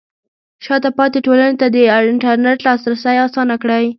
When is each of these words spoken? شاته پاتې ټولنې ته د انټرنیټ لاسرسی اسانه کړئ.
شاته 0.65 0.89
پاتې 0.97 1.19
ټولنې 1.25 1.55
ته 1.61 1.67
د 1.75 1.77
انټرنیټ 1.99 2.59
لاسرسی 2.67 3.15
اسانه 3.25 3.55
کړئ. 3.63 3.85